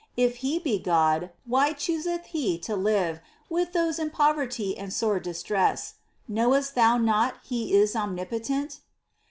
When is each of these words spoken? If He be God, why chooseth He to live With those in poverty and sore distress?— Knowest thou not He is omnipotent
If 0.17 0.37
He 0.37 0.57
be 0.57 0.79
God, 0.79 1.29
why 1.45 1.73
chooseth 1.73 2.25
He 2.25 2.57
to 2.61 2.75
live 2.75 3.19
With 3.51 3.73
those 3.73 3.99
in 3.99 4.09
poverty 4.09 4.75
and 4.75 4.91
sore 4.91 5.19
distress?— 5.19 5.93
Knowest 6.27 6.73
thou 6.73 6.97
not 6.97 7.35
He 7.43 7.75
is 7.75 7.95
omnipotent 7.95 8.79